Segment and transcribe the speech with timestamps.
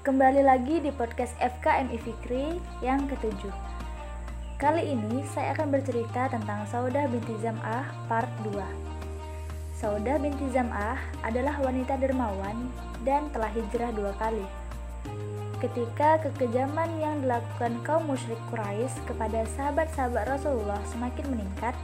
[0.00, 3.52] Kembali lagi di podcast FKMI Fikri yang ketujuh.
[4.56, 8.48] Kali ini saya akan bercerita tentang Saudah binti Zam'ah part 2.
[9.76, 12.72] Saudah binti Zam'ah adalah wanita dermawan
[13.04, 14.40] dan telah hijrah dua kali.
[15.60, 21.76] Ketika kekejaman yang dilakukan kaum musyrik Quraisy kepada sahabat-sahabat Rasulullah semakin meningkat,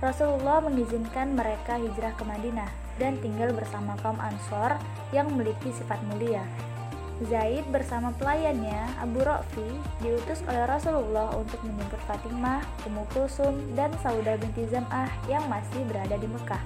[0.00, 4.80] Rasulullah mengizinkan mereka hijrah ke Madinah dan tinggal bersama kaum Ansor
[5.12, 6.71] yang memiliki sifat mulia.
[7.20, 9.68] Zaid bersama pelayannya Abu Rafi
[10.00, 16.16] diutus oleh Rasulullah untuk menjemput Fatimah, Ummu Kulsum, dan Saudah binti Zam'ah yang masih berada
[16.16, 16.62] di Mekah.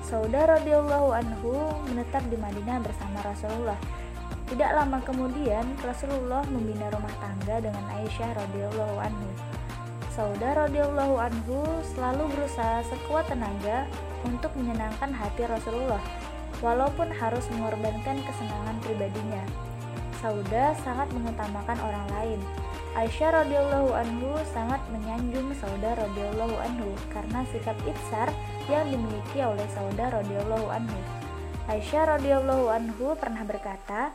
[0.00, 1.52] Saudah radhiyallahu anhu
[1.92, 3.76] menetap di Madinah bersama Rasulullah.
[4.48, 9.28] Tidak lama kemudian Rasulullah membina rumah tangga dengan Aisyah radhiyallahu anhu.
[10.08, 11.62] Sauda radhiyallahu anhu
[11.94, 13.86] selalu berusaha sekuat tenaga
[14.26, 16.02] untuk menyenangkan hati Rasulullah,
[16.58, 19.37] walaupun harus mengorbankan kesenangan pribadinya.
[20.18, 22.40] Sauda sangat mengutamakan orang lain.
[22.98, 28.26] Aisyah radhiyallahu anhu sangat menyanjung Sauda radhiyallahu anhu karena sikap itsar
[28.66, 30.98] yang dimiliki oleh Sauda radhiyallahu anhu.
[31.70, 34.10] Aisyah radhiyallahu anhu pernah berkata,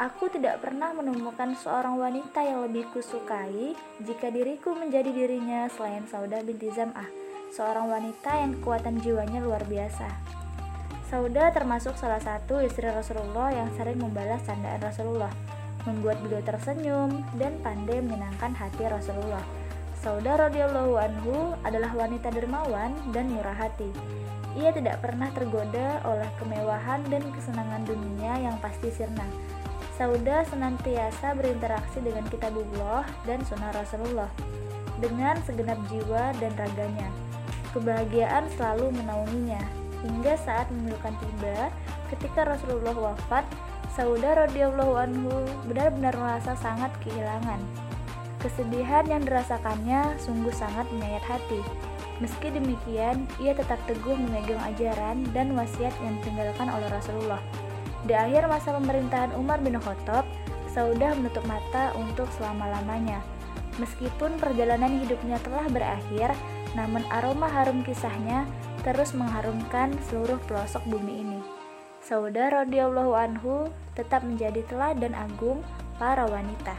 [0.00, 6.40] Aku tidak pernah menemukan seorang wanita yang lebih kusukai jika diriku menjadi dirinya selain Sauda
[6.40, 7.06] binti Zam'ah,
[7.52, 10.41] seorang wanita yang kekuatan jiwanya luar biasa.
[11.12, 15.28] Sauda termasuk salah satu istri Rasulullah yang sering membalas candaan Rasulullah,
[15.84, 19.44] membuat beliau tersenyum dan pandai menyenangkan hati Rasulullah.
[20.00, 23.92] Sauda radhiyallahu anhu adalah wanita dermawan dan murah hati.
[24.56, 29.28] Ia tidak pernah tergoda oleh kemewahan dan kesenangan dunia yang pasti sirna
[30.00, 34.32] Sauda senantiasa berinteraksi dengan kitabullah dan sunnah Rasulullah
[34.96, 37.12] dengan segenap jiwa dan raganya.
[37.76, 39.61] Kebahagiaan selalu menaunginya
[40.22, 41.66] hingga saat memilukan tiba
[42.14, 43.42] ketika Rasulullah wafat,
[43.98, 45.34] Sauda radhiyallahu anhu
[45.66, 47.58] benar-benar merasa sangat kehilangan.
[48.38, 51.58] Kesedihan yang dirasakannya sungguh sangat menyayat hati.
[52.22, 57.42] Meski demikian, ia tetap teguh memegang ajaran dan wasiat yang ditinggalkan oleh Rasulullah.
[58.06, 60.22] Di akhir masa pemerintahan Umar bin Khattab,
[60.70, 63.18] Saudah menutup mata untuk selama-lamanya.
[63.82, 66.30] Meskipun perjalanan hidupnya telah berakhir,
[66.78, 68.46] namun aroma harum kisahnya
[68.82, 71.40] terus mengharumkan seluruh pelosok bumi ini.
[72.02, 75.62] Saudah radhiyallahu anhu tetap menjadi teladan agung
[76.02, 76.74] para wanita.